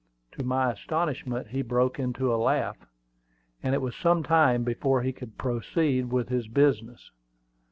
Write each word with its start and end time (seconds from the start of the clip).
To 0.31 0.41
my 0.43 0.71
astonishment, 0.71 1.49
he 1.49 1.61
broke 1.61 1.99
into 1.99 2.33
a 2.33 2.35
laugh; 2.35 2.87
and 3.61 3.75
it 3.75 3.83
was 3.83 3.95
some 3.95 4.23
time 4.23 4.63
before 4.63 5.03
he 5.03 5.13
could 5.13 5.37
proceed 5.37 6.11
with 6.11 6.27
his 6.29 6.47
business. 6.47 7.11